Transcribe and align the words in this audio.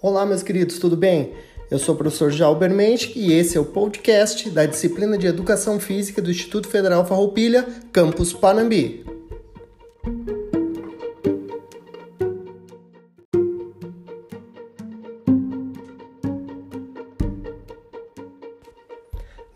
Olá, 0.00 0.24
meus 0.24 0.44
queridos, 0.44 0.78
tudo 0.78 0.96
bem? 0.96 1.32
Eu 1.68 1.76
sou 1.76 1.92
o 1.92 1.98
professor 1.98 2.30
Jalber 2.30 2.70
Mensch 2.70 3.16
e 3.16 3.32
esse 3.32 3.58
é 3.58 3.60
o 3.60 3.64
podcast 3.64 4.48
da 4.48 4.64
disciplina 4.64 5.18
de 5.18 5.26
Educação 5.26 5.80
Física 5.80 6.22
do 6.22 6.30
Instituto 6.30 6.68
Federal 6.68 7.04
Farroupilha, 7.04 7.66
campus 7.90 8.32
Panambi. 8.32 9.04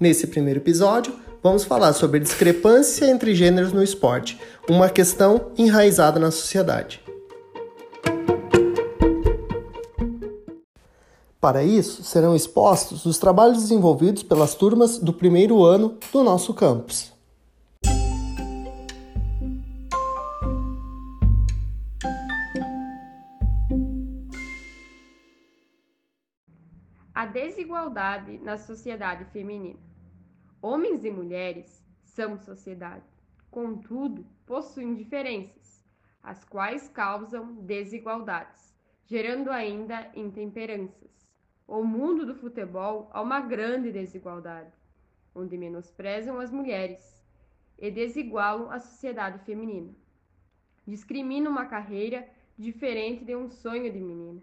Nesse 0.01 0.27
primeiro 0.27 0.59
episódio, 0.59 1.15
vamos 1.41 1.63
falar 1.63 1.93
sobre 1.93 2.19
discrepância 2.19 3.07
entre 3.09 3.33
gêneros 3.37 3.73
no 3.73 3.81
esporte, 3.81 4.41
uma 4.69 4.91
questão 4.91 5.53
enraizada 5.57 6.19
na 6.19 6.33
sociedade. 6.33 7.02
Para 11.43 11.65
isso, 11.65 12.05
serão 12.05 12.37
expostos 12.37 13.05
os 13.05 13.19
trabalhos 13.19 13.59
desenvolvidos 13.59 14.23
pelas 14.23 14.55
turmas 14.55 14.97
do 15.01 15.13
primeiro 15.13 15.65
ano 15.65 15.99
do 16.13 16.23
nosso 16.23 16.55
campus. 16.55 17.13
A 27.13 27.27
desigualdade 27.27 28.39
na 28.39 28.57
sociedade 28.57 29.25
feminina. 29.33 29.81
Homens 30.63 31.05
e 31.05 31.11
mulheres 31.11 31.85
são 32.05 32.39
sociedade, 32.39 33.03
contudo, 33.51 34.25
possuem 34.47 34.95
diferenças, 34.95 35.85
as 36.23 36.45
quais 36.45 36.89
causam 36.91 37.53
desigualdades, 37.55 38.73
gerando 39.07 39.51
ainda 39.51 40.09
intemperanças. 40.15 41.12
O 41.75 41.83
mundo 41.83 42.27
do 42.27 42.35
futebol 42.35 43.09
há 43.15 43.23
uma 43.23 43.41
grande 43.41 43.91
desigualdade, 43.91 44.71
onde 45.35 45.57
menosprezam 45.57 46.39
as 46.39 46.51
mulheres 46.51 47.25
e 47.79 47.91
desigualam 47.91 48.71
a 48.71 48.79
sociedade 48.79 49.39
feminina. 49.47 49.91
Discriminam 50.87 51.51
uma 51.51 51.65
carreira 51.65 52.29
diferente 52.59 53.25
de 53.25 53.35
um 53.35 53.49
sonho 53.49 53.91
de 53.91 53.99
menina. 53.99 54.43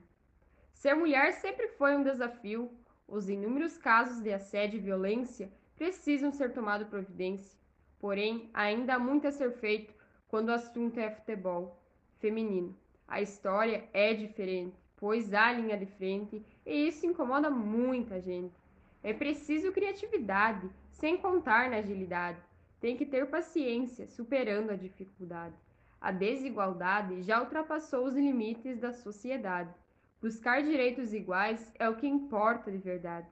Ser 0.74 0.96
mulher 0.96 1.34
sempre 1.34 1.68
foi 1.68 1.96
um 1.96 2.02
desafio. 2.02 2.72
Os 3.08 3.30
inúmeros 3.30 3.78
casos 3.78 4.24
de 4.24 4.34
assédio 4.34 4.80
e 4.80 4.82
violência 4.82 5.52
precisam 5.76 6.32
ser 6.32 6.52
tomado 6.52 6.88
providência. 6.88 7.60
Porém, 8.00 8.50
ainda 8.56 8.96
há 8.96 9.00
muito 9.00 9.28
a 9.28 9.32
ser 9.32 9.52
feito 9.52 9.94
quando 10.28 10.50
o 10.50 10.54
assunto 10.54 11.00
é 11.00 11.12
futebol 11.12 11.80
feminino. 12.18 12.76
A 13.08 13.22
história 13.22 13.88
é 13.94 14.16
diferente, 14.16 14.76
pois 14.98 15.32
há 15.32 15.52
linha 15.52 15.78
de 15.78 15.86
frente 15.86 16.44
e 16.70 16.88
isso 16.88 17.06
incomoda 17.08 17.50
muita 17.50 18.22
gente. 18.22 18.54
É 19.02 19.12
preciso 19.12 19.72
criatividade, 19.72 20.70
sem 20.92 21.18
contar 21.18 21.70
na 21.70 21.78
agilidade. 21.78 22.38
Tem 22.80 22.96
que 22.96 23.06
ter 23.06 23.26
paciência, 23.26 24.08
superando 24.08 24.70
a 24.70 24.76
dificuldade. 24.76 25.56
A 26.00 26.12
desigualdade 26.12 27.24
já 27.24 27.42
ultrapassou 27.42 28.06
os 28.06 28.14
limites 28.14 28.78
da 28.78 28.94
sociedade. 28.94 29.74
Buscar 30.22 30.62
direitos 30.62 31.12
iguais 31.12 31.74
é 31.80 31.90
o 31.90 31.96
que 31.96 32.08
importa 32.08 32.72
de 32.72 32.78
verdade. 32.78 33.28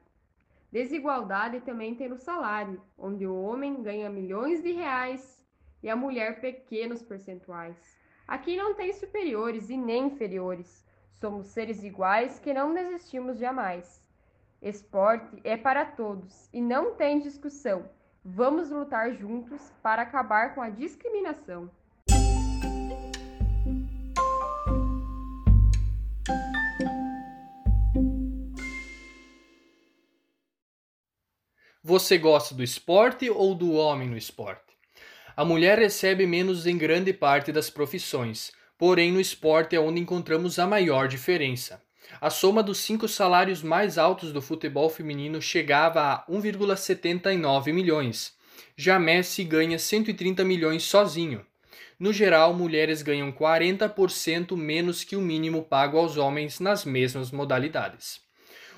Desigualdade 0.71 1.61
também 1.61 1.93
tem 1.93 2.09
no 2.09 2.17
salário, 2.17 2.81
onde 2.97 3.27
o 3.27 3.39
homem 3.39 3.83
ganha 3.83 4.09
milhões 4.09 4.63
de 4.63 4.71
reais 4.71 5.45
e 5.83 5.89
a 5.89 5.95
mulher 5.95 6.41
pequenos 6.41 7.03
percentuais. 7.03 7.77
Aqui 8.27 8.57
não 8.57 8.73
tem 8.73 8.91
superiores 8.93 9.69
e 9.69 9.77
nem 9.77 10.07
inferiores. 10.07 10.86
Somos 11.19 11.47
seres 11.47 11.83
iguais 11.83 12.37
que 12.37 12.53
não 12.53 12.75
desistimos 12.75 13.39
jamais. 13.39 13.99
Esporte 14.61 15.41
é 15.43 15.57
para 15.57 15.83
todos 15.83 16.47
e 16.53 16.61
não 16.61 16.93
tem 16.93 17.19
discussão. 17.19 17.89
Vamos 18.23 18.69
lutar 18.69 19.15
juntos 19.15 19.73
para 19.81 20.03
acabar 20.03 20.53
com 20.53 20.61
a 20.61 20.69
discriminação. 20.69 21.71
Você 31.83 32.17
gosta 32.19 32.53
do 32.53 32.61
esporte 32.61 33.27
ou 33.27 33.55
do 33.55 33.73
homem 33.73 34.07
no 34.07 34.17
esporte? 34.17 34.77
A 35.35 35.45
mulher 35.45 35.79
recebe 35.79 36.27
menos 36.27 36.67
em 36.67 36.77
grande 36.77 37.13
parte 37.13 37.51
das 37.51 37.69
profissões, 37.69 38.51
porém 38.77 39.11
no 39.11 39.19
esporte 39.19 39.75
é 39.75 39.79
onde 39.79 39.99
encontramos 39.99 40.59
a 40.59 40.67
maior 40.67 41.07
diferença. 41.07 41.81
A 42.21 42.29
soma 42.29 42.63
dos 42.63 42.79
cinco 42.79 43.07
salários 43.07 43.61
mais 43.61 43.97
altos 43.97 44.31
do 44.31 44.41
futebol 44.41 44.89
feminino 44.89 45.41
chegava 45.41 46.01
a 46.01 46.25
1,79 46.27 47.73
milhões. 47.73 48.33
Já 48.75 48.97
Messi 48.97 49.43
ganha 49.43 49.77
130 49.77 50.43
milhões 50.43 50.83
sozinho. 50.83 51.45
No 51.99 52.13
geral, 52.13 52.53
mulheres 52.53 53.01
ganham 53.01 53.31
40% 53.31 54.55
menos 54.55 55.03
que 55.03 55.15
o 55.15 55.21
mínimo 55.21 55.63
pago 55.63 55.97
aos 55.97 56.15
homens 56.15 56.59
nas 56.59 56.85
mesmas 56.85 57.31
modalidades. 57.31 58.21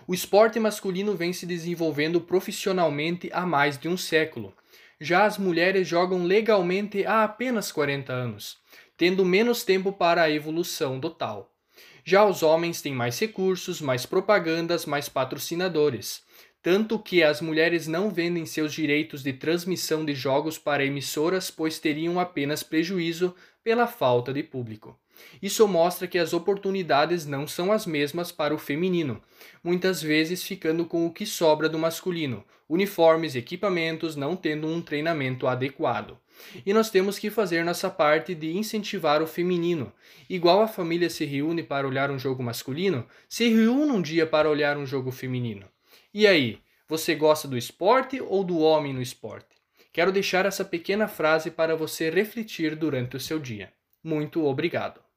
O 0.08 0.14
esporte 0.14 0.60
masculino 0.60 1.16
vem 1.16 1.34
se 1.34 1.46
desenvolvendo 1.46 2.20
profissionalmente 2.20 3.30
há 3.32 3.46
mais 3.46 3.78
de 3.78 3.88
um 3.88 3.96
século. 3.96 4.54
Já 5.00 5.26
as 5.26 5.38
mulheres 5.38 5.88
jogam 5.88 6.24
legalmente 6.24 7.06
há 7.06 7.24
apenas 7.24 7.72
40 7.72 8.12
anos, 8.12 8.58
tendo 9.00 9.24
menos 9.24 9.64
tempo 9.64 9.94
para 9.94 10.24
a 10.24 10.30
evolução 10.30 11.00
do 11.00 11.10
tal. 11.10 11.56
Já 12.04 12.26
os 12.26 12.44
homens 12.44 12.82
têm 12.82 12.94
mais 12.94 13.18
recursos, 13.18 13.80
mais 13.80 14.06
propagandas, 14.06 14.86
mais 14.86 15.08
patrocinadores, 15.08 16.22
tanto 16.62 17.00
que 17.00 17.24
as 17.24 17.40
mulheres 17.40 17.88
não 17.88 18.10
vendem 18.10 18.46
seus 18.46 18.74
direitos 18.74 19.24
de 19.24 19.32
transmissão 19.32 20.04
de 20.04 20.14
jogos 20.14 20.58
para 20.58 20.84
emissoras, 20.84 21.50
pois 21.50 21.80
teriam 21.80 22.20
apenas 22.20 22.62
prejuízo 22.62 23.34
pela 23.64 23.88
falta 23.88 24.34
de 24.34 24.44
público. 24.44 25.00
Isso 25.42 25.66
mostra 25.66 26.06
que 26.06 26.18
as 26.18 26.34
oportunidades 26.34 27.26
não 27.26 27.48
são 27.48 27.72
as 27.72 27.86
mesmas 27.86 28.34
para 28.34 28.54
o 28.54 28.58
feminino, 28.58 29.22
muitas 29.64 30.02
vezes 30.02 30.44
ficando 30.44 30.86
com 30.86 31.06
o 31.06 31.14
que 31.14 31.26
sobra 31.26 31.70
do 31.70 31.80
masculino, 31.80 32.44
uniformes, 32.68 33.34
equipamentos, 33.34 34.18
não 34.18 34.36
tendo 34.36 34.68
um 34.68 34.82
treinamento 34.82 35.48
adequado. 35.48 36.18
E 36.66 36.74
nós 36.74 36.90
temos 36.90 37.20
que 37.20 37.30
fazer 37.30 37.64
nossa 37.64 37.90
parte 37.90 38.34
de 38.34 38.56
incentivar 38.56 39.22
o 39.22 39.28
feminino. 39.28 39.92
Igual 40.30 40.62
a 40.62 40.68
família 40.68 41.10
se 41.10 41.26
reúne 41.26 41.64
para 41.64 41.88
olhar 41.88 42.12
um 42.12 42.20
jogo 42.20 42.42
masculino, 42.44 43.08
se 43.28 43.50
reúne 43.50 43.92
um 43.92 44.02
dia 44.02 44.26
para 44.26 44.50
olhar 44.50 44.78
um 44.78 44.86
jogo 44.86 45.12
feminino. 45.12 45.66
E 46.14 46.26
aí, 46.26 46.60
você 46.88 47.14
gosta 47.16 47.48
do 47.48 47.58
esporte 47.58 48.22
ou 48.22 48.44
do 48.44 48.60
homem 48.60 48.94
no 48.94 49.02
esporte? 49.02 49.56
Quero 49.92 50.12
deixar 50.12 50.46
essa 50.46 50.64
pequena 50.64 51.08
frase 51.08 51.52
para 51.52 51.76
você 51.76 52.10
refletir 52.10 52.76
durante 52.76 53.18
o 53.18 53.20
seu 53.20 53.40
dia. 53.40 53.72
Muito 54.04 54.46
obrigado. 54.46 55.09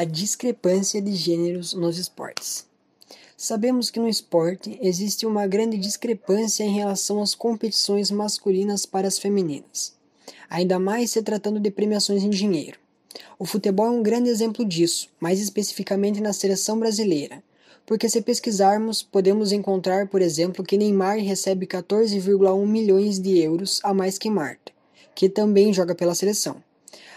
A 0.00 0.04
discrepância 0.04 0.98
de 1.02 1.14
gêneros 1.14 1.74
nos 1.74 1.98
esportes. 1.98 2.64
Sabemos 3.36 3.90
que 3.90 4.00
no 4.00 4.08
esporte 4.08 4.78
existe 4.80 5.26
uma 5.26 5.46
grande 5.46 5.76
discrepância 5.76 6.64
em 6.64 6.72
relação 6.72 7.20
às 7.20 7.34
competições 7.34 8.10
masculinas 8.10 8.86
para 8.86 9.06
as 9.06 9.18
femininas, 9.18 9.92
ainda 10.48 10.78
mais 10.78 11.10
se 11.10 11.22
tratando 11.22 11.60
de 11.60 11.70
premiações 11.70 12.22
em 12.22 12.30
dinheiro. 12.30 12.78
O 13.38 13.44
futebol 13.44 13.88
é 13.88 13.90
um 13.90 14.02
grande 14.02 14.30
exemplo 14.30 14.64
disso, 14.64 15.10
mais 15.20 15.38
especificamente 15.38 16.18
na 16.18 16.32
seleção 16.32 16.78
brasileira, 16.78 17.42
porque 17.84 18.08
se 18.08 18.22
pesquisarmos, 18.22 19.02
podemos 19.02 19.52
encontrar, 19.52 20.08
por 20.08 20.22
exemplo, 20.22 20.64
que 20.64 20.78
Neymar 20.78 21.18
recebe 21.18 21.66
14,1 21.66 22.66
milhões 22.66 23.18
de 23.18 23.38
euros 23.38 23.80
a 23.82 23.92
mais 23.92 24.16
que 24.16 24.30
Marta, 24.30 24.72
que 25.14 25.28
também 25.28 25.74
joga 25.74 25.94
pela 25.94 26.14
seleção. 26.14 26.56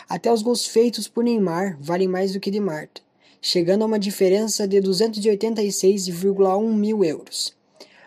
Até 0.07 0.31
os 0.31 0.41
gols 0.41 0.65
feitos 0.65 1.07
por 1.07 1.23
Neymar 1.23 1.77
valem 1.79 2.07
mais 2.07 2.33
do 2.33 2.39
que 2.39 2.51
de 2.51 2.59
Marta, 2.59 3.01
chegando 3.41 3.83
a 3.83 3.85
uma 3.85 3.99
diferença 3.99 4.67
de 4.67 4.81
286,1 4.81 6.73
mil 6.73 7.03
euros. 7.03 7.55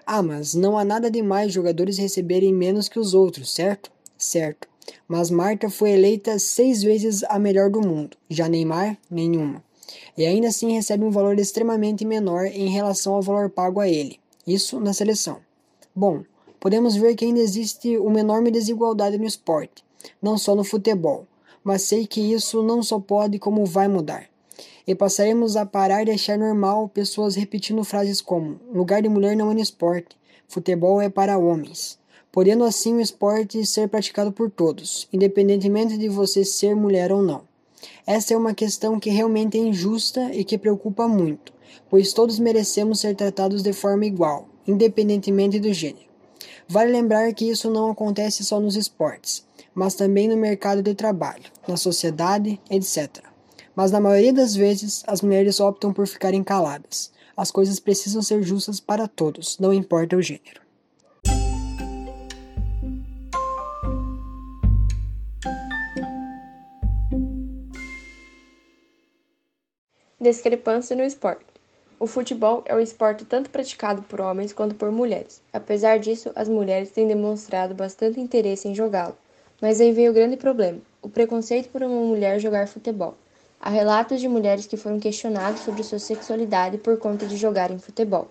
Ah, 0.04 0.22
mas 0.22 0.54
não 0.54 0.78
há 0.78 0.84
nada 0.84 1.10
de 1.10 1.22
mais 1.22 1.52
jogadores 1.52 1.98
receberem 1.98 2.54
menos 2.54 2.88
que 2.88 2.98
os 2.98 3.12
outros, 3.14 3.52
certo? 3.52 3.90
Certo. 4.16 4.68
Mas 5.08 5.30
Marta 5.30 5.68
foi 5.68 5.90
eleita 5.90 6.38
seis 6.38 6.82
vezes 6.82 7.24
a 7.24 7.38
melhor 7.38 7.70
do 7.70 7.80
mundo, 7.80 8.16
já 8.30 8.48
Neymar, 8.48 8.96
nenhuma. 9.10 9.64
E 10.16 10.24
ainda 10.24 10.48
assim 10.48 10.72
recebe 10.72 11.04
um 11.04 11.10
valor 11.10 11.38
extremamente 11.38 12.04
menor 12.04 12.46
em 12.46 12.68
relação 12.68 13.14
ao 13.14 13.22
valor 13.22 13.50
pago 13.50 13.80
a 13.80 13.88
ele. 13.88 14.20
Isso 14.46 14.78
na 14.78 14.92
seleção. 14.92 15.38
Bom, 15.94 16.22
podemos 16.60 16.94
ver 16.94 17.16
que 17.16 17.24
ainda 17.24 17.40
existe 17.40 17.96
uma 17.98 18.20
enorme 18.20 18.50
desigualdade 18.50 19.18
no 19.18 19.26
esporte, 19.26 19.84
não 20.22 20.38
só 20.38 20.54
no 20.54 20.62
futebol 20.62 21.26
mas 21.66 21.82
sei 21.82 22.06
que 22.06 22.20
isso 22.20 22.62
não 22.62 22.80
só 22.80 23.00
pode 23.00 23.40
como 23.40 23.66
vai 23.66 23.88
mudar. 23.88 24.26
E 24.86 24.94
passaremos 24.94 25.56
a 25.56 25.66
parar 25.66 26.04
de 26.04 26.12
achar 26.12 26.38
normal 26.38 26.88
pessoas 26.88 27.34
repetindo 27.34 27.82
frases 27.82 28.20
como 28.20 28.60
lugar 28.72 29.02
de 29.02 29.08
mulher 29.08 29.36
não 29.36 29.50
é 29.50 29.54
no 29.54 29.60
esporte, 29.60 30.16
Futebol 30.46 31.02
é 31.02 31.08
para 31.08 31.36
homens, 31.36 31.98
podendo 32.30 32.62
assim 32.62 32.94
o 32.94 33.00
esporte 33.00 33.66
ser 33.66 33.88
praticado 33.88 34.30
por 34.30 34.48
todos, 34.48 35.08
independentemente 35.12 35.98
de 35.98 36.08
você 36.08 36.44
ser 36.44 36.76
mulher 36.76 37.10
ou 37.10 37.20
não. 37.20 37.42
Essa 38.06 38.34
é 38.34 38.36
uma 38.36 38.54
questão 38.54 39.00
que 39.00 39.10
realmente 39.10 39.58
é 39.58 39.60
injusta 39.60 40.32
e 40.32 40.44
que 40.44 40.56
preocupa 40.56 41.08
muito, 41.08 41.52
pois 41.90 42.12
todos 42.12 42.38
merecemos 42.38 43.00
ser 43.00 43.16
tratados 43.16 43.60
de 43.60 43.72
forma 43.72 44.06
igual, 44.06 44.48
independentemente 44.68 45.58
do 45.58 45.72
gênero. 45.72 46.06
Vale 46.68 46.92
lembrar 46.92 47.34
que 47.34 47.50
isso 47.50 47.68
não 47.68 47.90
acontece 47.90 48.44
só 48.44 48.60
nos 48.60 48.76
esportes, 48.76 49.44
mas 49.76 49.94
também 49.94 50.26
no 50.26 50.38
mercado 50.38 50.82
de 50.82 50.94
trabalho, 50.94 51.44
na 51.68 51.76
sociedade, 51.76 52.58
etc. 52.70 53.22
Mas 53.74 53.90
na 53.92 54.00
maioria 54.00 54.32
das 54.32 54.56
vezes, 54.56 55.04
as 55.06 55.20
mulheres 55.20 55.60
optam 55.60 55.92
por 55.92 56.06
ficarem 56.06 56.42
caladas. 56.42 57.12
As 57.36 57.50
coisas 57.50 57.78
precisam 57.78 58.22
ser 58.22 58.42
justas 58.42 58.80
para 58.80 59.06
todos, 59.06 59.58
não 59.58 59.74
importa 59.74 60.16
o 60.16 60.22
gênero. 60.22 60.62
Discrepância 70.18 70.96
no 70.96 71.04
esporte. 71.04 71.44
O 72.00 72.06
futebol 72.06 72.62
é 72.64 72.74
um 72.74 72.80
esporte 72.80 73.26
tanto 73.26 73.50
praticado 73.50 74.02
por 74.02 74.22
homens 74.22 74.54
quanto 74.54 74.74
por 74.74 74.90
mulheres. 74.90 75.42
Apesar 75.52 75.98
disso, 75.98 76.32
as 76.34 76.48
mulheres 76.48 76.90
têm 76.90 77.06
demonstrado 77.06 77.74
bastante 77.74 78.18
interesse 78.18 78.66
em 78.66 78.74
jogá-lo. 78.74 79.16
Mas 79.60 79.80
aí 79.80 79.92
vem 79.92 80.08
o 80.08 80.12
grande 80.12 80.36
problema: 80.36 80.80
o 81.00 81.08
preconceito 81.08 81.68
por 81.70 81.82
uma 81.82 82.02
mulher 82.02 82.38
jogar 82.38 82.68
futebol. 82.68 83.14
Há 83.60 83.70
relatos 83.70 84.20
de 84.20 84.28
mulheres 84.28 84.66
que 84.66 84.76
foram 84.76 85.00
questionadas 85.00 85.60
sobre 85.60 85.82
sua 85.82 85.98
sexualidade 85.98 86.78
por 86.78 86.98
conta 86.98 87.26
de 87.26 87.36
jogarem 87.36 87.78
futebol. 87.78 88.28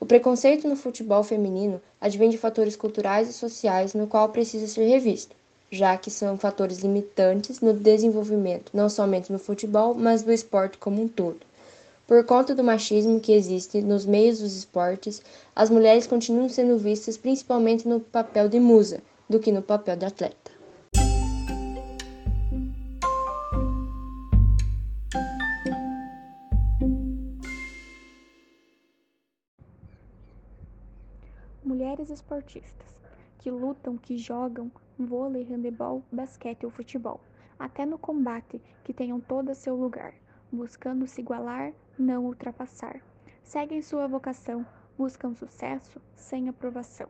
O 0.00 0.06
preconceito 0.06 0.66
no 0.66 0.76
futebol 0.76 1.22
feminino 1.22 1.80
advém 2.00 2.30
de 2.30 2.38
fatores 2.38 2.76
culturais 2.76 3.28
e 3.28 3.32
sociais 3.32 3.94
no 3.94 4.06
qual 4.06 4.28
precisa 4.30 4.66
ser 4.66 4.86
revisto 4.86 5.34
já 5.70 5.96
que 5.96 6.10
são 6.10 6.38
fatores 6.38 6.78
limitantes 6.78 7.60
no 7.60 7.72
desenvolvimento 7.72 8.70
não 8.72 8.88
somente 8.88 9.32
no 9.32 9.38
futebol, 9.38 9.94
mas 9.94 10.22
do 10.22 10.32
esporte 10.32 10.78
como 10.78 11.02
um 11.02 11.08
todo. 11.08 11.40
Por 12.06 12.24
conta 12.24 12.54
do 12.54 12.62
machismo 12.62 13.18
que 13.18 13.32
existe 13.32 13.80
nos 13.82 14.06
meios 14.06 14.38
dos 14.38 14.56
esportes, 14.56 15.20
as 15.54 15.68
mulheres 15.68 16.06
continuam 16.06 16.48
sendo 16.48 16.78
vistas 16.78 17.16
principalmente 17.16 17.88
no 17.88 17.98
papel 17.98 18.48
de 18.48 18.60
musa 18.60 19.02
do 19.28 19.40
que 19.40 19.50
no 19.52 19.62
papel 19.62 19.96
de 19.96 20.06
atleta. 20.06 20.52
Mulheres 31.64 32.10
esportistas 32.10 32.96
que 33.46 33.50
lutam, 33.50 33.96
que 33.96 34.18
jogam, 34.18 34.72
vôlei, 34.98 35.46
handebol, 35.48 36.02
basquete 36.10 36.64
ou 36.64 36.70
futebol, 36.70 37.20
até 37.56 37.86
no 37.86 37.96
combate, 37.96 38.60
que 38.82 38.92
tenham 38.92 39.20
todo 39.20 39.54
seu 39.54 39.76
lugar, 39.76 40.12
buscando 40.50 41.06
se 41.06 41.20
igualar, 41.20 41.72
não 41.96 42.24
ultrapassar. 42.26 43.00
Seguem 43.44 43.82
sua 43.82 44.08
vocação, 44.08 44.66
buscam 44.98 45.32
sucesso 45.32 46.00
sem 46.16 46.48
aprovação, 46.48 47.08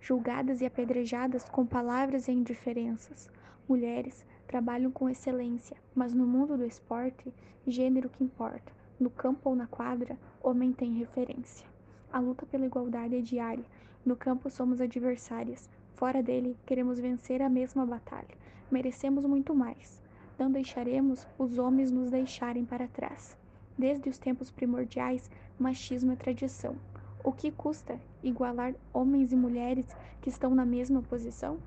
julgadas 0.00 0.60
e 0.60 0.66
apedrejadas 0.66 1.48
com 1.48 1.66
palavras 1.66 2.28
e 2.28 2.32
indiferenças. 2.32 3.30
Mulheres 3.68 4.26
trabalham 4.46 4.90
com 4.90 5.08
excelência, 5.08 5.76
mas 5.94 6.14
no 6.14 6.26
mundo 6.26 6.56
do 6.56 6.64
esporte, 6.64 7.32
gênero 7.66 8.08
que 8.08 8.24
importa. 8.24 8.72
No 8.98 9.10
campo 9.10 9.50
ou 9.50 9.56
na 9.56 9.66
quadra, 9.66 10.18
homem 10.42 10.72
tem 10.72 10.94
referência. 10.94 11.66
A 12.12 12.18
luta 12.18 12.46
pela 12.46 12.66
igualdade 12.66 13.16
é 13.16 13.20
diária. 13.20 13.64
No 14.04 14.16
campo 14.16 14.48
somos 14.50 14.80
adversárias, 14.80 15.68
Fora 15.98 16.22
dele, 16.22 16.56
queremos 16.64 17.00
vencer 17.00 17.42
a 17.42 17.48
mesma 17.48 17.84
batalha. 17.84 18.28
Merecemos 18.70 19.24
muito 19.26 19.52
mais. 19.52 20.00
Não 20.38 20.48
deixaremos 20.48 21.26
os 21.36 21.58
homens 21.58 21.90
nos 21.90 22.12
deixarem 22.12 22.64
para 22.64 22.86
trás. 22.86 23.36
Desde 23.76 24.08
os 24.08 24.16
tempos 24.16 24.48
primordiais, 24.48 25.28
machismo 25.58 26.12
é 26.12 26.14
tradição. 26.14 26.76
O 27.24 27.32
que 27.32 27.50
custa 27.50 27.98
igualar 28.22 28.74
homens 28.92 29.32
e 29.32 29.36
mulheres 29.36 29.86
que 30.22 30.28
estão 30.28 30.54
na 30.54 30.64
mesma 30.64 31.02
posição? 31.02 31.58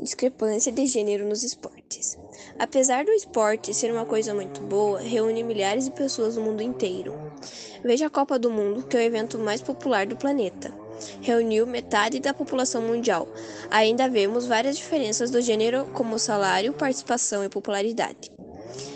Discrepância 0.00 0.72
de 0.72 0.84
gênero 0.86 1.28
nos 1.28 1.42
esportes. 1.42 2.18
Apesar 2.58 3.04
do 3.04 3.12
esporte 3.12 3.72
ser 3.72 3.92
uma 3.92 4.04
coisa 4.04 4.34
muito 4.34 4.60
boa, 4.60 5.00
reúne 5.00 5.44
milhares 5.44 5.84
de 5.84 5.92
pessoas 5.92 6.36
no 6.36 6.42
mundo 6.42 6.62
inteiro. 6.62 7.14
Veja 7.84 8.06
a 8.06 8.10
Copa 8.10 8.38
do 8.38 8.50
Mundo, 8.50 8.86
que 8.86 8.96
é 8.96 9.00
o 9.00 9.02
evento 9.02 9.38
mais 9.38 9.62
popular 9.62 10.06
do 10.06 10.16
planeta. 10.16 10.81
Reuniu 11.20 11.66
metade 11.66 12.20
da 12.20 12.34
população 12.34 12.82
mundial. 12.82 13.28
Ainda 13.70 14.08
vemos 14.08 14.46
várias 14.46 14.76
diferenças 14.76 15.30
do 15.30 15.40
gênero, 15.40 15.86
como 15.92 16.18
salário, 16.18 16.72
participação 16.72 17.44
e 17.44 17.48
popularidade. 17.48 18.30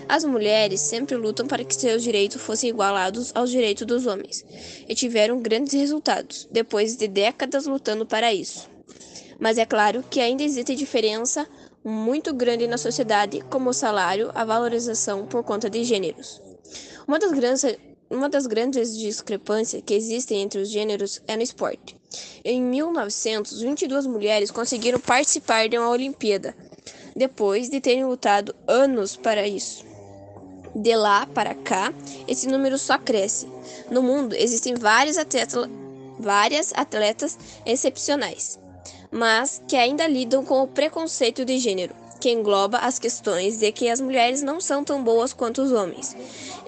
As 0.09 0.25
mulheres 0.25 0.81
sempre 0.81 1.17
lutam 1.17 1.47
para 1.47 1.65
que 1.65 1.75
seus 1.75 2.03
direitos 2.03 2.41
fossem 2.41 2.71
igualados 2.71 3.33
aos 3.35 3.51
direitos 3.51 3.87
dos 3.87 4.07
homens, 4.07 4.45
e 4.89 4.95
tiveram 4.95 5.41
grandes 5.41 5.75
resultados, 5.75 6.49
depois 6.51 6.97
de 6.97 7.09
décadas 7.09 7.67
lutando 7.67 8.07
para 8.07 8.33
isso. 8.33 8.71
Mas 9.39 9.59
é 9.59 9.67
claro 9.67 10.05
que 10.09 10.21
ainda 10.21 10.43
existe 10.43 10.75
diferença 10.75 11.47
muito 11.85 12.33
grande 12.33 12.67
na 12.67 12.79
sociedade, 12.79 13.43
como 13.51 13.71
o 13.71 13.75
salário, 13.75 14.31
a 14.35 14.45
valorização 14.45 15.27
por 15.27 15.43
conta 15.45 15.69
de 15.69 15.85
gêneros. 15.85 16.41
Uma 17.07 17.19
das 17.19 17.33
grandes, 17.33 17.65
uma 18.11 18.29
das 18.29 18.47
grandes 18.47 18.97
discrepâncias 18.97 19.83
que 19.85 19.95
existem 19.95 20.43
entre 20.43 20.61
os 20.61 20.71
gêneros 20.71 21.23
é 21.27 21.37
no 21.37 21.43
esporte. 21.43 21.97
Em 22.45 22.63
1900, 22.63 23.61
22 23.61 24.07
mulheres 24.07 24.51
conseguiram 24.51 25.01
participar 25.01 25.69
de 25.69 25.79
uma 25.79 25.91
Olimpíada, 25.91 26.57
depois 27.15 27.69
de 27.69 27.81
terem 27.81 28.05
lutado 28.05 28.55
anos 28.67 29.17
para 29.17 29.47
isso. 29.47 29.85
De 30.75 30.95
lá 30.95 31.27
para 31.27 31.55
cá, 31.55 31.93
esse 32.29 32.47
número 32.47 32.79
só 32.79 32.99
cresce. 32.99 33.49
No 33.91 34.03
mundo 34.03 34.35
existem 34.35 34.75
várias 34.75 35.17
atletas, 35.17 35.69
várias 36.19 36.73
atletas 36.75 37.39
excepcionais 37.65 38.59
mas 39.11 39.63
que 39.67 39.77
ainda 39.77 40.07
lidam 40.07 40.45
com 40.45 40.63
o 40.63 40.69
preconceito 40.69 41.45
de 41.45 41.59
gênero, 41.59 41.95
que 42.17 42.31
engloba 42.31 42.79
as 42.79 42.99
questões 42.99 43.59
de 43.59 43.71
que 43.71 43.89
as 43.89 44.01
mulheres 44.01 44.43
não 44.43 44.61
são 44.61 44.83
tão 44.83 45.03
boas 45.03 45.33
quanto 45.33 45.63
os 45.63 45.73
homens 45.73 46.17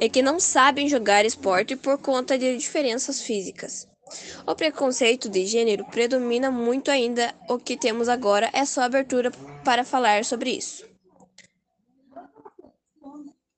e 0.00 0.08
que 0.08 0.22
não 0.22 0.38
sabem 0.38 0.88
jogar 0.88 1.24
esporte 1.24 1.74
por 1.74 1.98
conta 1.98 2.38
de 2.38 2.56
diferenças 2.56 3.20
físicas. 3.20 3.86
O 4.46 4.54
preconceito 4.54 5.28
de 5.28 5.44
gênero 5.46 5.84
predomina 5.84 6.50
muito 6.50 6.90
ainda. 6.90 7.34
O 7.48 7.58
que 7.58 7.76
temos 7.76 8.08
agora 8.08 8.48
é 8.52 8.64
só 8.64 8.82
abertura 8.82 9.30
para 9.64 9.84
falar 9.84 10.24
sobre 10.24 10.50
isso. 10.50 10.86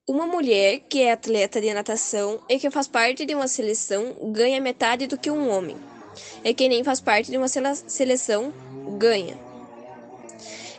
Uma 0.09 0.27
mulher 0.27 0.81
que 0.89 1.03
é 1.03 1.13
atleta 1.13 1.61
de 1.61 1.73
natação 1.73 2.41
e 2.49 2.59
que 2.59 2.69
faz 2.69 2.89
parte 2.89 3.25
de 3.25 3.33
uma 3.33 3.47
seleção 3.47 4.33
ganha 4.33 4.61
metade 4.61 5.07
do 5.07 5.17
que 5.17 5.31
um 5.31 5.49
homem, 5.49 5.77
e 6.43 6.53
que 6.53 6.69
nem 6.69 6.83
faz 6.83 7.01
parte 7.01 7.31
de 7.31 7.37
uma 7.37 7.47
seleção 7.47 8.53
ganha. 8.99 9.50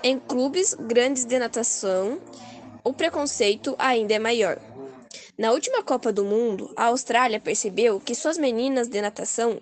Em 0.04 0.18
clubes 0.20 0.74
grandes 0.74 1.26
de 1.26 1.38
natação, 1.38 2.20
o 2.84 2.92
preconceito 2.92 3.76
ainda 3.78 4.14
é 4.14 4.20
maior. 4.20 4.60
Na 5.38 5.52
última 5.52 5.84
Copa 5.84 6.12
do 6.12 6.26
Mundo, 6.26 6.74
a 6.76 6.86
Austrália 6.86 7.40
percebeu 7.40 8.00
que 8.00 8.16
suas 8.16 8.38
meninas 8.38 8.88
de 8.88 9.00
natação 9.02 9.62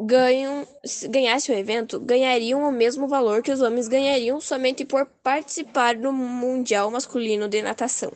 ganham, 0.00 0.66
ganhassem 1.08 1.54
o 1.54 1.58
evento, 1.58 1.98
ganhariam 1.98 2.62
o 2.62 2.72
mesmo 2.72 3.08
valor 3.08 3.42
que 3.42 3.50
os 3.50 3.60
homens 3.60 3.88
ganhariam 3.88 4.40
somente 4.40 4.84
por 4.84 5.06
participar 5.22 5.96
do 5.96 6.12
Mundial 6.12 6.90
Masculino 6.90 7.48
de 7.48 7.62
Natação. 7.62 8.12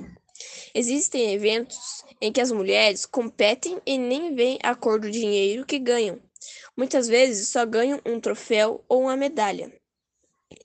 Existem 0.74 1.32
eventos 1.32 2.04
em 2.20 2.30
que 2.30 2.40
as 2.40 2.52
mulheres 2.52 3.06
competem 3.06 3.80
e 3.86 3.98
nem 3.98 4.34
veem 4.34 4.58
a 4.62 4.74
cor 4.74 5.00
do 5.00 5.10
dinheiro 5.10 5.66
que 5.66 5.78
ganham, 5.78 6.20
Muitas 6.76 7.06
vezes 7.06 7.48
só 7.48 7.66
ganham 7.66 8.00
um 8.06 8.18
troféu 8.18 8.84
ou 8.88 9.02
uma 9.02 9.16
medalha. 9.16 9.72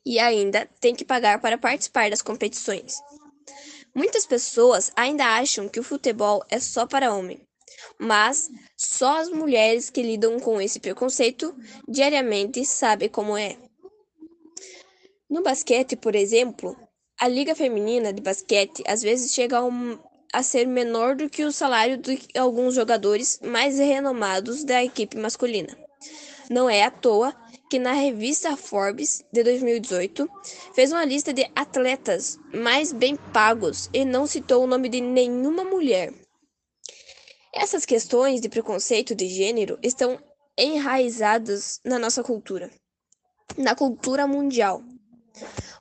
E 0.10 0.20
ainda 0.20 0.66
tem 0.80 0.96
que 0.96 1.04
pagar 1.04 1.42
para 1.42 1.58
participar 1.58 2.10
das 2.10 2.22
competições. 2.22 2.96
Muitas 3.94 4.26
pessoas 4.26 4.90
ainda 4.96 5.26
acham 5.26 5.68
que 5.68 5.82
o 5.82 5.84
futebol 5.84 6.42
é 6.50 6.62
só 6.62 6.88
para 6.88 7.14
homem, 7.14 7.46
mas 8.00 8.50
só 8.78 9.18
as 9.18 9.30
mulheres 9.30 9.90
que 9.90 10.02
lidam 10.02 10.40
com 10.40 10.62
esse 10.62 10.80
preconceito 10.80 11.54
diariamente 11.86 12.64
sabem 12.64 13.10
como 13.10 13.36
é. 13.36 13.58
No 15.30 15.44
basquete, 15.44 15.98
por 15.98 16.16
exemplo, 16.16 16.74
a 17.20 17.28
liga 17.28 17.54
feminina 17.54 18.14
de 18.14 18.22
basquete 18.22 18.84
às 18.88 19.02
vezes 19.02 19.34
chega 19.34 19.58
a, 19.58 19.66
um, 19.66 20.00
a 20.32 20.42
ser 20.42 20.66
menor 20.66 21.18
do 21.18 21.30
que 21.30 21.44
o 21.44 21.52
salário 21.52 21.98
de 21.98 22.18
alguns 22.40 22.76
jogadores 22.76 23.42
mais 23.44 23.78
renomados 23.78 24.64
da 24.64 24.82
equipe 24.82 25.18
masculina. 25.18 25.78
Não 26.50 26.70
é 26.70 26.84
à 26.84 26.90
toa 26.90 27.36
que 27.70 27.80
na 27.80 27.94
revista 27.94 28.56
Forbes 28.56 29.24
de 29.32 29.44
2018 29.44 30.30
fez 30.74 30.92
uma 30.92 31.04
lista 31.04 31.34
de 31.34 31.50
atletas 31.56 32.40
mais 32.54 32.94
bem 32.94 33.16
pagos 33.34 33.90
e 33.94 34.06
não 34.06 34.26
citou 34.26 34.64
o 34.64 34.68
nome 34.68 34.90
de 34.90 35.02
nenhuma 35.02 35.64
mulher. 35.64 36.14
Essas 37.54 37.86
questões 37.86 38.40
de 38.40 38.50
preconceito 38.50 39.16
de 39.16 39.28
gênero 39.28 39.78
estão 39.82 40.20
enraizadas 40.58 41.80
na 41.84 42.00
nossa 42.00 42.24
cultura, 42.24 42.72
na 43.58 43.76
cultura 43.76 44.26
mundial. 44.28 44.82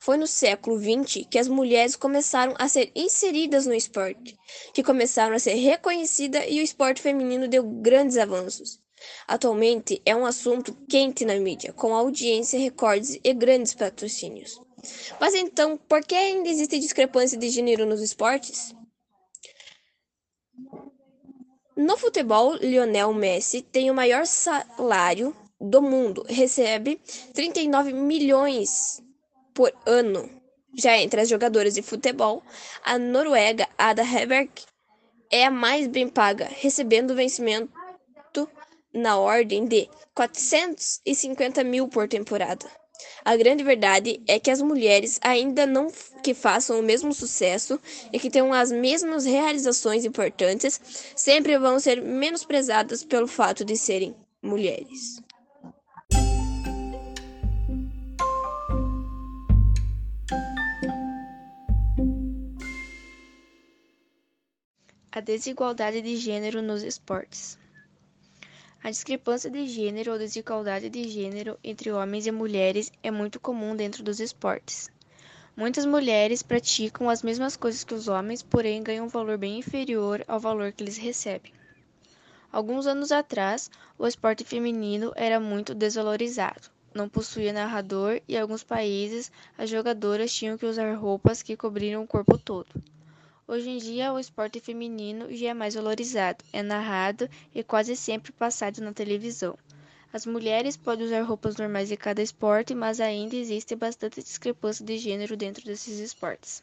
Foi 0.00 0.16
no 0.16 0.26
século 0.26 0.78
XX 0.78 1.26
que 1.30 1.38
as 1.38 1.48
mulheres 1.48 1.96
começaram 1.96 2.54
a 2.58 2.68
ser 2.68 2.90
inseridas 2.94 3.66
no 3.66 3.74
esporte, 3.74 4.36
que 4.72 4.82
começaram 4.82 5.34
a 5.34 5.38
ser 5.38 5.54
reconhecidas 5.54 6.44
e 6.48 6.60
o 6.60 6.62
esporte 6.62 7.02
feminino 7.02 7.48
deu 7.48 7.62
grandes 7.62 8.16
avanços. 8.16 8.80
Atualmente 9.26 10.00
é 10.04 10.14
um 10.14 10.26
assunto 10.26 10.74
quente 10.88 11.24
na 11.24 11.34
mídia, 11.36 11.72
com 11.72 11.94
audiência, 11.94 12.58
recordes 12.58 13.18
e 13.22 13.34
grandes 13.34 13.74
patrocínios. 13.74 14.60
Mas 15.20 15.34
então, 15.34 15.76
por 15.76 16.02
que 16.04 16.14
ainda 16.14 16.48
existe 16.48 16.78
discrepância 16.78 17.36
de 17.36 17.48
gênero 17.48 17.86
nos 17.86 18.00
esportes? 18.00 18.74
No 21.76 21.96
futebol, 21.96 22.54
Lionel 22.54 23.12
Messi 23.12 23.60
tem 23.60 23.90
o 23.90 23.94
maior 23.94 24.26
salário 24.26 25.36
do 25.60 25.82
mundo, 25.82 26.24
recebe 26.28 27.00
39 27.34 27.92
milhões 27.92 29.02
por 29.54 29.72
ano. 29.84 30.30
Já 30.78 30.96
entre 30.98 31.20
as 31.22 31.28
jogadoras 31.28 31.74
de 31.74 31.82
futebol, 31.82 32.42
a 32.84 32.98
noruega 32.98 33.68
Ada 33.78 34.02
Heberg 34.02 34.50
é 35.30 35.46
a 35.46 35.50
mais 35.50 35.86
bem 35.86 36.08
paga, 36.08 36.46
recebendo 36.50 37.14
vencimento 37.14 37.72
na 38.96 39.18
ordem 39.18 39.66
de 39.66 39.88
450 40.14 41.62
mil 41.62 41.86
por 41.86 42.08
temporada. 42.08 42.66
A 43.24 43.36
grande 43.36 43.62
verdade 43.62 44.22
é 44.26 44.40
que 44.40 44.50
as 44.50 44.62
mulheres, 44.62 45.18
ainda 45.22 45.66
não 45.66 45.92
que 46.22 46.32
façam 46.32 46.80
o 46.80 46.82
mesmo 46.82 47.12
sucesso 47.12 47.78
e 48.12 48.18
que 48.18 48.30
tenham 48.30 48.52
as 48.52 48.72
mesmas 48.72 49.24
realizações 49.24 50.04
importantes, 50.04 50.80
sempre 51.14 51.58
vão 51.58 51.78
ser 51.78 52.00
menosprezadas 52.00 53.04
pelo 53.04 53.26
fato 53.26 53.64
de 53.64 53.76
serem 53.76 54.16
mulheres. 54.42 55.20
A 65.12 65.20
desigualdade 65.20 66.02
de 66.02 66.16
gênero 66.16 66.60
nos 66.60 66.82
esportes. 66.82 67.58
A 68.86 68.90
discrepância 68.90 69.50
de 69.50 69.66
gênero 69.66 70.12
ou 70.12 70.16
desigualdade 70.16 70.88
de 70.88 71.08
gênero 71.08 71.58
entre 71.64 71.90
homens 71.90 72.24
e 72.24 72.30
mulheres 72.30 72.92
é 73.02 73.10
muito 73.10 73.40
comum 73.40 73.74
dentro 73.74 74.00
dos 74.00 74.20
esportes. 74.20 74.88
Muitas 75.56 75.84
mulheres 75.84 76.40
praticam 76.40 77.10
as 77.10 77.20
mesmas 77.20 77.56
coisas 77.56 77.82
que 77.82 77.94
os 77.94 78.06
homens, 78.06 78.44
porém 78.44 78.84
ganham 78.84 79.06
um 79.06 79.08
valor 79.08 79.36
bem 79.38 79.58
inferior 79.58 80.24
ao 80.28 80.38
valor 80.38 80.70
que 80.70 80.84
eles 80.84 80.98
recebem. 80.98 81.52
Alguns 82.52 82.86
anos 82.86 83.10
atrás, 83.10 83.72
o 83.98 84.06
esporte 84.06 84.44
feminino 84.44 85.12
era 85.16 85.40
muito 85.40 85.74
desvalorizado. 85.74 86.70
Não 86.94 87.08
possuía 87.08 87.52
narrador 87.52 88.20
e 88.28 88.36
em 88.36 88.38
alguns 88.38 88.62
países 88.62 89.32
as 89.58 89.68
jogadoras 89.68 90.32
tinham 90.32 90.56
que 90.56 90.64
usar 90.64 90.94
roupas 90.94 91.42
que 91.42 91.56
cobriram 91.56 92.04
o 92.04 92.06
corpo 92.06 92.38
todo. 92.38 92.68
Hoje 93.48 93.70
em 93.70 93.78
dia, 93.78 94.12
o 94.12 94.18
esporte 94.18 94.58
feminino 94.58 95.32
já 95.32 95.50
é 95.50 95.54
mais 95.54 95.76
valorizado, 95.76 96.44
é 96.52 96.64
narrado 96.64 97.30
e 97.54 97.62
quase 97.62 97.94
sempre 97.94 98.32
passado 98.32 98.80
na 98.80 98.92
televisão. 98.92 99.56
As 100.12 100.26
mulheres 100.26 100.76
podem 100.76 101.06
usar 101.06 101.22
roupas 101.22 101.56
normais 101.56 101.88
de 101.88 101.96
cada 101.96 102.20
esporte, 102.20 102.74
mas 102.74 103.00
ainda 103.00 103.36
existe 103.36 103.76
bastante 103.76 104.20
discrepância 104.20 104.84
de 104.84 104.98
gênero 104.98 105.36
dentro 105.36 105.64
desses 105.64 106.00
esportes. 106.00 106.60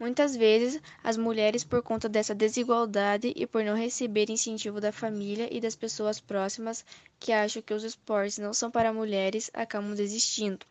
Muitas 0.00 0.34
vezes, 0.34 0.80
as 1.04 1.18
mulheres, 1.18 1.62
por 1.62 1.82
conta 1.82 2.08
dessa 2.08 2.34
desigualdade 2.34 3.30
e 3.36 3.46
por 3.46 3.62
não 3.62 3.76
receber 3.76 4.30
incentivo 4.30 4.80
da 4.80 4.92
família 4.92 5.46
e 5.54 5.60
das 5.60 5.76
pessoas 5.76 6.18
próximas 6.18 6.82
que 7.20 7.32
acham 7.32 7.60
que 7.60 7.74
os 7.74 7.84
esportes 7.84 8.38
não 8.38 8.54
são 8.54 8.70
para 8.70 8.94
mulheres, 8.94 9.50
acabam 9.52 9.94
desistindo. 9.94 10.64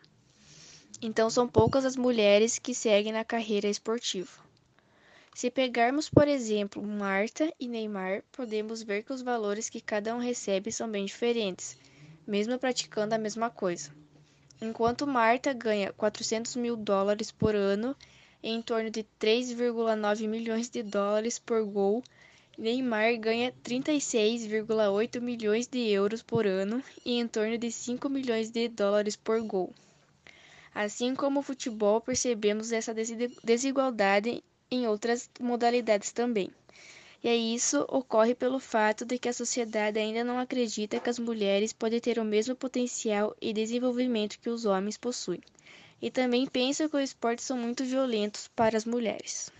Então, 0.99 1.29
são 1.29 1.47
poucas 1.47 1.85
as 1.85 1.95
mulheres 1.95 2.57
que 2.57 2.73
seguem 2.73 3.13
na 3.13 3.23
carreira 3.23 3.67
esportiva. 3.67 4.46
Se 5.37 5.51
pegarmos, 5.51 6.09
por 6.09 6.27
exemplo, 6.27 6.81
Marta 6.81 7.53
e 7.59 7.67
Neymar, 7.67 8.23
podemos 8.31 8.81
ver 8.81 9.03
que 9.03 9.13
os 9.13 9.21
valores 9.21 9.69
que 9.69 9.79
cada 9.79 10.15
um 10.15 10.17
recebe 10.17 10.71
são 10.71 10.89
bem 10.89 11.05
diferentes, 11.05 11.77
mesmo 12.25 12.57
praticando 12.57 13.13
a 13.13 13.19
mesma 13.19 13.47
coisa. 13.47 13.91
Enquanto 14.59 15.05
Marta 15.05 15.53
ganha 15.53 15.93
400 15.93 16.55
mil 16.55 16.75
dólares 16.75 17.29
por 17.29 17.53
ano, 17.53 17.95
em 18.41 18.63
torno 18.63 18.89
de 18.89 19.05
3,9 19.19 20.27
milhões 20.27 20.69
de 20.69 20.81
dólares 20.81 21.37
por 21.37 21.63
gol, 21.65 22.03
Neymar 22.57 23.15
ganha 23.19 23.53
36,8 23.63 25.21
milhões 25.21 25.67
de 25.67 25.87
euros 25.87 26.23
por 26.23 26.47
ano 26.47 26.81
e 27.05 27.19
em 27.19 27.27
torno 27.27 27.59
de 27.59 27.71
5 27.71 28.09
milhões 28.09 28.49
de 28.49 28.67
dólares 28.69 29.15
por 29.15 29.39
gol. 29.43 29.71
Assim 30.73 31.13
como 31.13 31.41
o 31.41 31.43
futebol, 31.43 32.01
percebemos 32.01 32.71
essa 32.71 32.91
desigualdade 33.43 34.43
em 34.69 34.87
outras 34.87 35.29
modalidades 35.39 36.11
também. 36.11 36.49
E 37.23 37.55
isso 37.55 37.85
ocorre 37.89 38.35
pelo 38.35 38.59
fato 38.59 39.03
de 39.03 39.17
que 39.17 39.27
a 39.27 39.33
sociedade 39.33 39.99
ainda 39.99 40.23
não 40.23 40.39
acredita 40.39 40.99
que 40.99 41.09
as 41.09 41.19
mulheres 41.19 41.73
podem 41.73 41.99
ter 41.99 42.19
o 42.19 42.25
mesmo 42.25 42.55
potencial 42.55 43.35
e 43.41 43.51
desenvolvimento 43.53 44.39
que 44.39 44.49
os 44.49 44.65
homens 44.65 44.97
possuem. 44.97 45.41
E 46.01 46.11
também 46.11 46.45
pensa 46.45 46.87
que 46.87 46.95
os 46.95 47.03
esportes 47.03 47.45
são 47.45 47.57
muito 47.57 47.83
violentos 47.83 48.47
para 48.55 48.77
as 48.77 48.85
mulheres. 48.85 49.51